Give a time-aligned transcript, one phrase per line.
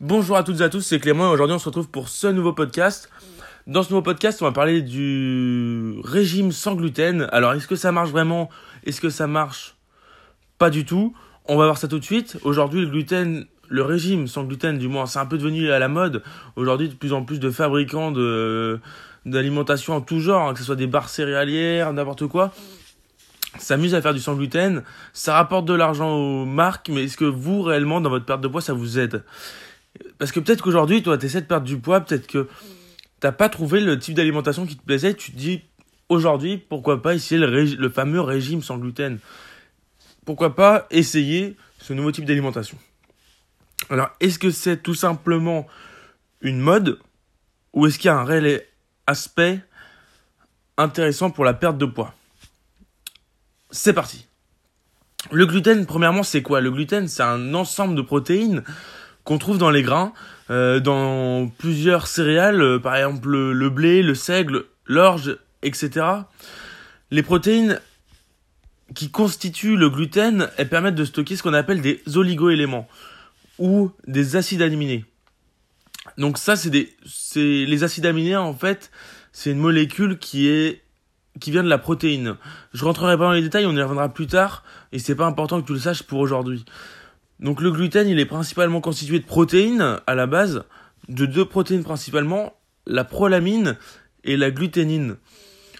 [0.00, 2.28] Bonjour à toutes et à tous, c'est Clément et aujourd'hui on se retrouve pour ce
[2.28, 3.10] nouveau podcast.
[3.66, 7.28] Dans ce nouveau podcast, on va parler du régime sans gluten.
[7.32, 8.48] Alors, est-ce que ça marche vraiment?
[8.84, 9.74] Est-ce que ça marche
[10.56, 11.16] Pas du tout?
[11.46, 12.38] On va voir ça tout de suite.
[12.44, 15.88] Aujourd'hui, le gluten, le régime sans gluten, du moins, c'est un peu devenu à la
[15.88, 16.22] mode.
[16.54, 18.78] Aujourd'hui, de plus en plus de fabricants de
[19.26, 22.52] d'alimentation en tout genre, hein, que ce soit des barres céréalières, n'importe quoi,
[23.58, 24.84] s'amusent à faire du sans gluten.
[25.12, 28.48] Ça rapporte de l'argent aux marques, mais est-ce que vous, réellement, dans votre perte de
[28.48, 29.24] poids, ça vous aide?
[30.18, 32.48] Parce que peut-être qu'aujourd'hui, toi, tu essaies de perdre du poids, peut-être que
[33.20, 35.62] t'as pas trouvé le type d'alimentation qui te plaisait, tu te dis,
[36.08, 39.18] aujourd'hui, pourquoi pas essayer le, le fameux régime sans gluten?
[40.24, 42.78] Pourquoi pas essayer ce nouveau type d'alimentation?
[43.90, 45.66] Alors, est-ce que c'est tout simplement
[46.40, 46.98] une mode
[47.72, 48.62] ou est-ce qu'il y a un réel
[49.06, 49.60] aspect
[50.76, 52.14] intéressant pour la perte de poids?
[53.70, 54.26] C'est parti.
[55.30, 56.60] Le gluten, premièrement, c'est quoi?
[56.60, 58.62] Le gluten, c'est un ensemble de protéines
[59.28, 60.14] qu'on trouve dans les grains,
[60.48, 66.06] euh, dans plusieurs céréales, euh, par exemple le, blé, le seigle, l'orge, etc.
[67.10, 67.78] Les protéines
[68.94, 72.88] qui constituent le gluten, elles permettent de stocker ce qu'on appelle des oligoéléments
[73.58, 75.04] ou des acides aminés.
[76.16, 78.90] Donc ça, c'est des, c'est les acides aminés en fait,
[79.32, 80.80] c'est une molécule qui est
[81.38, 82.36] qui vient de la protéine.
[82.72, 85.60] Je rentrerai pas dans les détails, on y reviendra plus tard, et c'est pas important
[85.60, 86.64] que tu le saches pour aujourd'hui.
[87.40, 90.64] Donc le gluten, il est principalement constitué de protéines à la base,
[91.08, 92.54] de deux protéines principalement,
[92.86, 93.76] la prolamine
[94.24, 95.16] et la gluténine.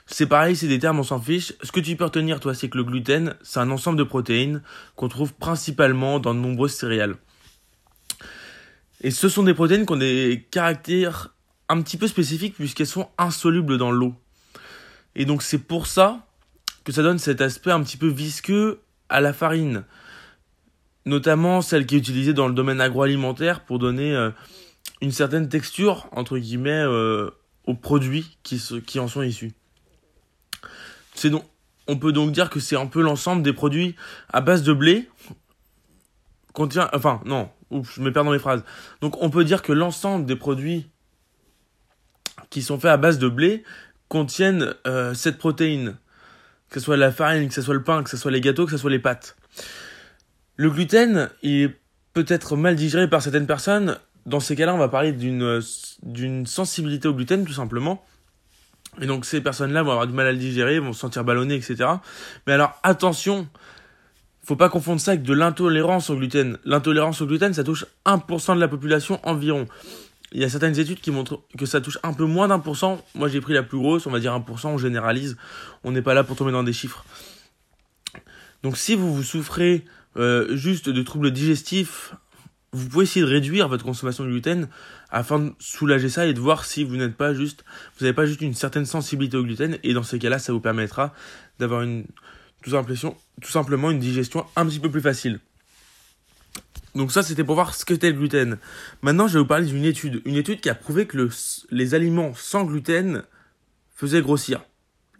[0.06, 1.52] C'est pareil, c'est des termes, on s'en fiche.
[1.62, 4.62] Ce que tu peux retenir, toi, c'est que le gluten, c'est un ensemble de protéines
[4.96, 7.16] qu'on trouve principalement dans de nombreuses céréales.
[9.00, 11.34] Et ce sont des protéines qui ont des caractères
[11.68, 14.14] un petit peu spécifiques puisqu'elles sont insolubles dans l'eau.
[15.14, 16.26] Et donc c'est pour ça
[16.84, 19.84] que ça donne cet aspect un petit peu visqueux à la farine
[21.08, 24.30] notamment celle qui est utilisée dans le domaine agroalimentaire pour donner euh,
[25.00, 27.30] une certaine texture, entre guillemets, euh,
[27.64, 29.52] aux produits qui, en sont issus.
[31.90, 33.96] On peut donc dire que c'est un peu l'ensemble des produits
[34.30, 35.08] à base de blé
[36.52, 38.62] contient, enfin non, je me perds dans mes phrases.
[39.00, 40.90] Donc on peut dire que l'ensemble des produits
[42.50, 43.64] qui sont faits à base de blé
[44.08, 45.96] contiennent euh, cette protéine,
[46.68, 48.66] que ce soit la farine, que ce soit le pain, que ce soit les gâteaux,
[48.66, 49.36] que ce soit les pâtes.
[50.58, 51.72] Le gluten est
[52.14, 53.96] peut-être mal digéré par certaines personnes.
[54.26, 55.60] Dans ces cas-là, on va parler d'une,
[56.02, 58.04] d'une sensibilité au gluten, tout simplement.
[59.00, 61.54] Et donc, ces personnes-là vont avoir du mal à le digérer, vont se sentir ballonnés,
[61.54, 61.88] etc.
[62.48, 63.46] Mais alors, attention,
[64.42, 66.58] faut pas confondre ça avec de l'intolérance au gluten.
[66.64, 69.68] L'intolérance au gluten, ça touche 1% de la population environ.
[70.32, 72.76] Il y a certaines études qui montrent que ça touche un peu moins d'un pour.
[73.14, 75.36] Moi, j'ai pris la plus grosse, on va dire 1%, on généralise.
[75.84, 77.04] On n'est pas là pour tomber dans des chiffres.
[78.62, 79.84] Donc, si vous vous souffrez
[80.16, 82.14] euh, juste de troubles digestifs,
[82.72, 84.68] vous pouvez essayer de réduire votre consommation de gluten
[85.10, 87.64] afin de soulager ça et de voir si vous n'êtes pas juste,
[87.98, 90.60] vous n'avez pas juste une certaine sensibilité au gluten et dans ces cas-là, ça vous
[90.60, 91.14] permettra
[91.58, 92.04] d'avoir une,
[92.62, 95.40] tout, tout simplement une digestion un petit peu plus facile.
[96.94, 98.58] Donc ça, c'était pour voir ce que c'était le gluten.
[99.02, 100.20] Maintenant, je vais vous parler d'une étude.
[100.24, 101.30] Une étude qui a prouvé que le,
[101.70, 103.22] les aliments sans gluten
[103.94, 104.62] faisaient grossir.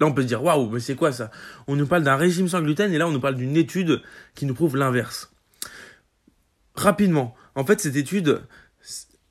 [0.01, 1.31] Là, on peut se dire, waouh, mais c'est quoi ça?
[1.67, 4.01] On nous parle d'un régime sans gluten et là, on nous parle d'une étude
[4.35, 5.33] qui nous prouve l'inverse.
[6.75, 8.43] Rapidement, en fait, cette étude,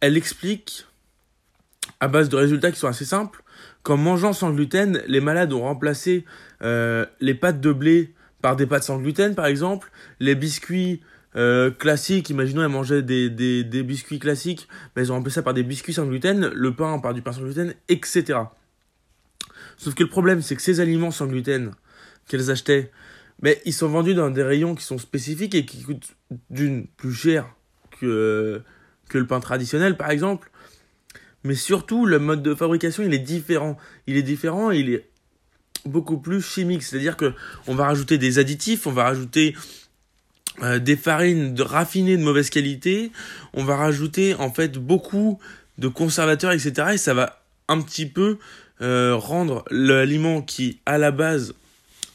[0.02, 0.86] elle explique,
[2.00, 3.44] à base de résultats qui sont assez simples,
[3.84, 6.26] qu'en mangeant sans gluten, les malades ont remplacé
[6.62, 9.90] euh, les pâtes de blé par des pâtes sans gluten, par exemple,
[10.20, 11.02] les biscuits
[11.38, 15.64] euh, classiques, imaginons elles mangeaient des, biscuits classiques, mais elles ont remplacé ça par des
[15.64, 18.40] biscuits sans gluten, le pain par du pain sans gluten, etc.
[19.78, 21.72] Sauf que le problème, c'est que ces aliments sans gluten
[22.28, 22.92] qu'elles achetaient,
[23.42, 26.16] mais ils sont vendus dans des rayons qui sont spécifiques et qui coûtent
[26.50, 27.48] d'une plus cher
[28.00, 28.62] que,
[29.10, 30.50] que le pain traditionnel, par exemple.
[31.44, 33.78] Mais surtout, le mode de fabrication, il est différent.
[34.08, 35.08] Il est différent et il est
[35.86, 36.84] beaucoup plus chimique.
[36.84, 37.34] C'est-à-dire que
[37.68, 39.56] on va rajouter des additifs, on va rajouter
[40.64, 43.12] euh, des farines raffinées de mauvaise qualité,
[43.54, 45.40] on va rajouter en fait beaucoup
[45.78, 46.90] de conservateurs, etc.
[46.94, 48.40] Et ça va un petit peu
[48.81, 51.53] euh, rendre l'aliment qui, à la base,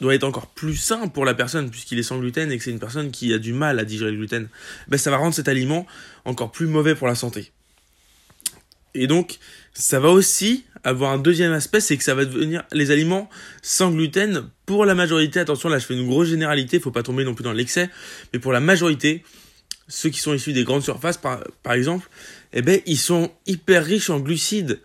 [0.00, 2.70] doit être encore plus sain pour la personne puisqu'il est sans gluten et que c'est
[2.70, 4.48] une personne qui a du mal à digérer le gluten,
[4.88, 5.86] ben ça va rendre cet aliment
[6.24, 7.52] encore plus mauvais pour la santé.
[8.94, 9.38] Et donc,
[9.72, 13.30] ça va aussi avoir un deuxième aspect, c'est que ça va devenir les aliments
[13.62, 15.40] sans gluten pour la majorité.
[15.40, 17.88] Attention, là je fais une grosse généralité, faut pas tomber non plus dans l'excès,
[18.32, 19.24] mais pour la majorité,
[19.88, 22.08] ceux qui sont issus des grandes surfaces par, par exemple,
[22.52, 24.80] eh ben ils sont hyper riches en glucides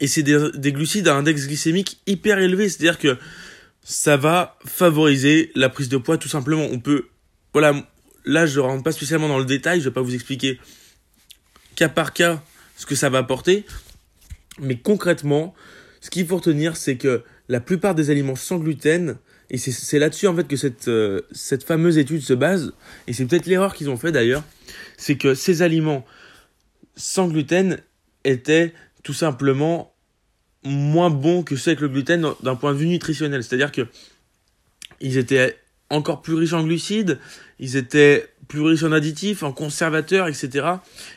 [0.00, 3.16] et c'est des, glucides à index glycémique hyper élevé, c'est-à-dire que
[3.82, 6.66] ça va favoriser la prise de poids tout simplement.
[6.70, 7.06] On peut,
[7.52, 7.74] voilà,
[8.24, 10.58] là je rentre pas spécialement dans le détail, je vais pas vous expliquer
[11.76, 12.42] cas par cas
[12.76, 13.64] ce que ça va apporter.
[14.60, 15.54] Mais concrètement,
[16.00, 19.16] ce qu'il faut retenir, c'est que la plupart des aliments sans gluten,
[19.50, 22.72] et c'est là-dessus en fait que cette, euh, cette fameuse étude se base,
[23.06, 24.42] et c'est peut-être l'erreur qu'ils ont fait d'ailleurs,
[24.96, 26.04] c'est que ces aliments
[26.96, 27.78] sans gluten
[28.24, 28.72] étaient
[29.04, 29.94] tout simplement
[30.64, 33.44] moins bons que ceux avec le gluten d'un point de vue nutritionnel.
[33.44, 33.86] C'est-à-dire que
[35.00, 35.56] ils étaient
[35.90, 37.18] encore plus riches en glucides,
[37.60, 40.66] ils étaient plus riches en additifs, en conservateurs, etc.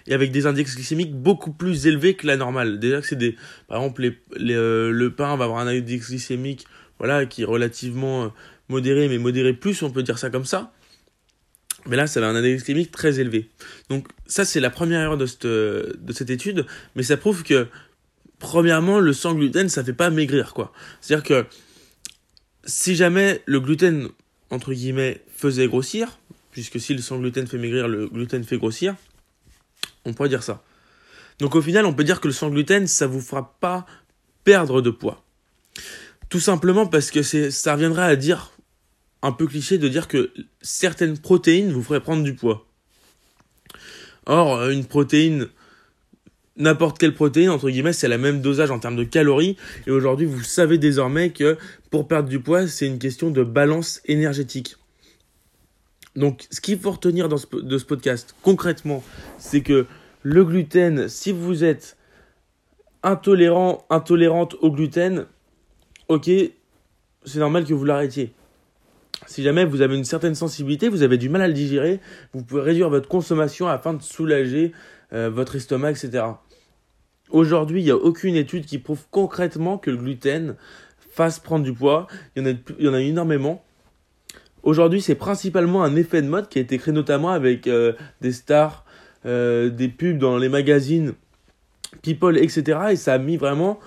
[0.05, 2.79] Et avec des index glycémiques beaucoup plus élevés que la normale.
[2.79, 3.35] Déjà que c'est des,
[3.67, 6.65] par exemple, euh, le pain va avoir un index glycémique,
[6.99, 8.27] voilà, qui est relativement euh,
[8.69, 10.73] modéré, mais modéré plus, on peut dire ça comme ça.
[11.87, 13.49] Mais là, ça a un index glycémique très élevé.
[13.89, 17.67] Donc ça, c'est la première erreur de cette, de cette étude, mais ça prouve que,
[18.39, 20.73] premièrement, le sans gluten, ça fait pas maigrir, quoi.
[21.01, 21.45] C'est-à-dire que
[22.65, 24.09] si jamais le gluten,
[24.49, 26.17] entre guillemets, faisait grossir,
[26.51, 28.95] puisque si le sans gluten fait maigrir, le gluten fait grossir.
[30.05, 30.63] On pourrait dire ça.
[31.39, 33.85] Donc au final, on peut dire que le sans gluten, ça vous fera pas
[34.43, 35.23] perdre de poids.
[36.29, 38.51] Tout simplement parce que ça reviendra à dire,
[39.21, 40.31] un peu cliché, de dire que
[40.61, 42.65] certaines protéines vous feraient prendre du poids.
[44.25, 45.47] Or, une protéine,
[46.57, 49.57] n'importe quelle protéine, entre guillemets, c'est la même dosage en termes de calories.
[49.85, 51.57] Et aujourd'hui, vous savez désormais que
[51.89, 54.75] pour perdre du poids, c'est une question de balance énergétique.
[56.15, 59.03] Donc, ce qu'il faut retenir dans ce, de ce podcast, concrètement,
[59.37, 59.85] c'est que
[60.23, 61.95] le gluten, si vous êtes
[63.03, 65.25] intolérant, intolérante au gluten,
[66.07, 66.29] ok,
[67.23, 68.33] c'est normal que vous l'arrêtiez.
[69.25, 71.99] Si jamais vous avez une certaine sensibilité, vous avez du mal à le digérer,
[72.33, 74.73] vous pouvez réduire votre consommation afin de soulager
[75.13, 76.23] euh, votre estomac, etc.
[77.29, 80.55] Aujourd'hui, il n'y a aucune étude qui prouve concrètement que le gluten
[81.11, 82.07] fasse prendre du poids.
[82.35, 83.63] Il y en a, il y en a énormément.
[84.63, 88.31] Aujourd'hui, c'est principalement un effet de mode qui a été créé notamment avec euh, des
[88.31, 88.85] stars,
[89.25, 91.13] euh, des pubs dans les magazines
[92.01, 92.79] People, etc.
[92.91, 93.79] Et ça a mis vraiment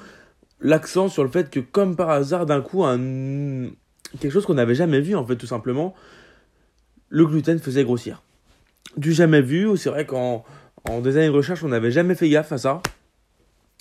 [0.61, 3.69] l'accent sur le fait que, comme par hasard, d'un coup, un...
[4.18, 5.94] quelque chose qu'on n'avait jamais vu, en fait, tout simplement,
[7.08, 8.22] le gluten faisait grossir.
[8.96, 10.44] Du jamais vu, c'est vrai qu'en
[10.84, 12.82] en des années de recherche, on n'avait jamais fait gaffe à ça.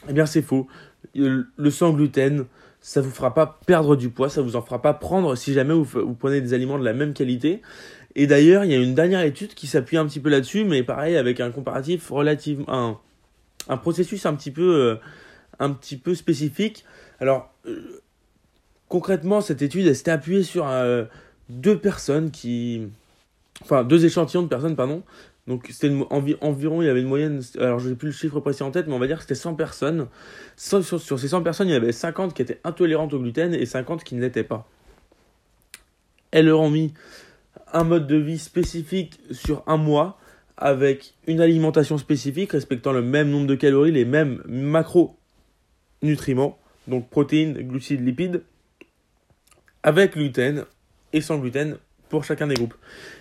[0.07, 0.67] Eh bien, c'est faux.
[1.15, 2.45] Le sans gluten,
[2.81, 5.73] ça vous fera pas perdre du poids, ça vous en fera pas prendre si jamais
[5.73, 7.61] vous, vous prenez des aliments de la même qualité.
[8.15, 10.83] Et d'ailleurs, il y a une dernière étude qui s'appuie un petit peu là-dessus, mais
[10.83, 12.97] pareil avec un comparatif relativement un,
[13.67, 14.95] un processus un petit peu euh,
[15.59, 16.85] un petit peu spécifique.
[17.19, 18.01] Alors euh,
[18.89, 21.05] concrètement, cette étude elle s'était appuyée sur euh,
[21.47, 22.87] deux personnes qui
[23.61, 25.03] enfin deux échantillons de personnes pardon
[25.49, 28.61] donc c'était environ, il y avait une moyenne, alors je n'ai plus le chiffre précis
[28.61, 30.05] en tête, mais on va dire que c'était 100 personnes.
[30.55, 34.03] Sur, ces 100 personnes, il y avait 50 qui étaient intolérantes au gluten et 50
[34.03, 34.69] qui ne l'étaient pas.
[36.29, 36.93] Elles leur ont mis
[37.73, 40.19] un mode de vie spécifique sur un mois
[40.55, 47.53] avec une alimentation spécifique respectant le même nombre de calories, les mêmes macronutriments, donc protéines,
[47.53, 48.43] glucides, lipides,
[49.83, 50.65] avec gluten
[51.13, 51.77] et sans gluten
[52.09, 52.75] pour chacun des groupes.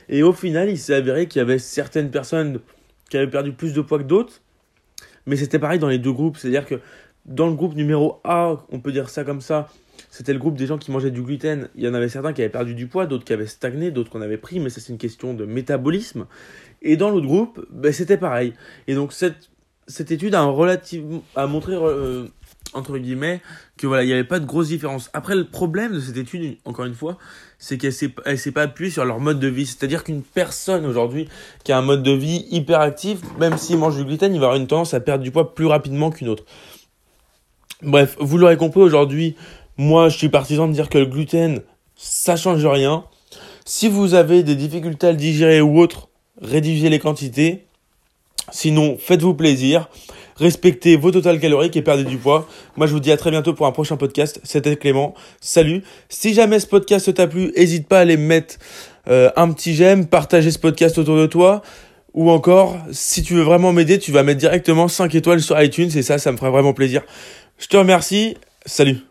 [0.09, 2.61] Et au final, il s'est avéré qu'il y avait certaines personnes
[3.11, 4.41] qui avaient perdu plus de poids que d'autres,
[5.27, 6.37] mais c'était pareil dans les deux groupes.
[6.37, 6.81] C'est-à-dire que
[7.27, 9.69] dans le groupe numéro A, on peut dire ça comme ça,
[10.11, 11.69] c'était le groupe des gens qui mangeaient du gluten.
[11.75, 14.11] Il y en avait certains qui avaient perdu du poids, d'autres qui avaient stagné, d'autres
[14.11, 16.27] qu'on avait pris, mais ça c'est une question de métabolisme.
[16.83, 18.55] Et dans l'autre groupe, ben, c'était pareil.
[18.87, 19.51] Et donc cette,
[19.87, 22.27] cette étude a, montré euh,
[22.75, 23.41] entre guillemets,
[23.77, 25.11] que voilà, il n'y avait pas de grosse différence.
[25.13, 27.19] Après, le problème de cette étude, encore une fois,
[27.59, 29.67] c'est qu'elle s'est, s'est pas appuyée sur leur mode de vie.
[29.67, 31.29] C'est-à-dire qu'une personne aujourd'hui
[31.65, 34.47] qui a un mode de vie hyper actif, même s'il mange du gluten, il va
[34.47, 36.45] avoir une tendance à perdre du poids plus rapidement qu'une autre.
[37.83, 39.37] Bref, vous l'aurez compris aujourd'hui,
[39.77, 41.63] moi je suis partisan de dire que le gluten,
[41.95, 43.05] ça change rien.
[43.65, 46.09] Si vous avez des difficultés à le digérer ou autre,
[46.41, 47.67] réduisez les quantités.
[48.51, 49.89] Sinon, faites-vous plaisir
[50.39, 52.49] respectez vos totales caloriques et perdez du poids.
[52.77, 54.41] Moi, je vous dis à très bientôt pour un prochain podcast.
[54.45, 55.15] C'était Clément.
[55.41, 55.83] Salut.
[56.09, 58.57] Si jamais ce podcast t'a plu, n'hésite pas à aller mettre
[59.09, 61.63] euh, un petit j'aime, partager ce podcast autour de toi.
[62.15, 65.91] Ou encore, si tu veux vraiment m'aider, tu vas mettre directement 5 étoiles sur iTunes
[65.95, 67.03] et ça, ça me ferait vraiment plaisir.
[67.59, 68.37] Je te remercie.
[68.65, 69.08] Salut.